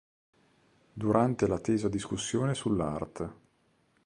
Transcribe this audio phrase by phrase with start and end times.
[0.93, 3.33] Durante la tesa discussione sull'art.